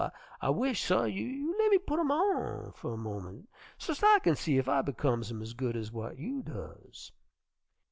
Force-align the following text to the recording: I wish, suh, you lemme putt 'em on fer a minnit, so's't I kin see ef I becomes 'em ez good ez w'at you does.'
I 0.41 0.49
wish, 0.49 0.83
suh, 0.85 1.03
you 1.03 1.55
lemme 1.59 1.79
putt 1.85 1.99
'em 1.99 2.09
on 2.09 2.71
fer 2.71 2.93
a 2.95 2.97
minnit, 2.97 3.45
so's't 3.77 4.03
I 4.03 4.17
kin 4.17 4.35
see 4.35 4.57
ef 4.57 4.67
I 4.67 4.81
becomes 4.81 5.29
'em 5.31 5.43
ez 5.43 5.53
good 5.53 5.77
ez 5.77 5.91
w'at 5.91 6.17
you 6.17 6.41
does.' 6.41 7.11